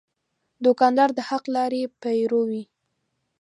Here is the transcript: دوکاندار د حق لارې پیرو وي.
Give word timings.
دوکاندار 0.65 1.09
د 1.17 1.19
حق 1.29 1.43
لارې 1.55 1.81
پیرو 2.01 2.41
وي. 2.49 2.63